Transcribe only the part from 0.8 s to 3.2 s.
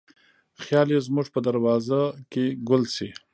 یې زموږ په دروازه کې ګل شي